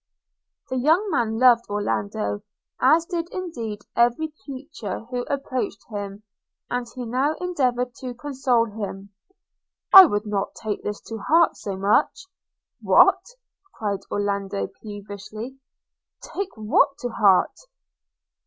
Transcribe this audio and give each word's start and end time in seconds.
The 0.71 0.77
young 0.79 1.11
man 1.11 1.37
loved 1.37 1.65
Orlando, 1.69 2.41
as 2.81 3.05
did 3.05 3.29
indeed 3.31 3.81
every 3.95 4.33
creature 4.43 5.01
who 5.11 5.21
approached 5.29 5.85
him; 5.91 6.23
and 6.71 6.87
he 6.95 7.05
now 7.05 7.35
endeavoured 7.39 7.93
to 7.99 8.15
console 8.15 8.65
him, 8.65 9.13
'I 9.93 10.07
would 10.07 10.25
not 10.25 10.55
take 10.55 10.81
this 10.81 11.01
to 11.01 11.19
heart 11.19 11.55
so 11.55 11.77
much.' 11.77 12.25
'What!' 12.81 13.27
cried 13.75 13.99
Orlando 14.09 14.65
peevishly, 14.81 15.57
'take 16.23 16.55
what 16.57 16.97
to 17.01 17.09
heart?' 17.09 17.59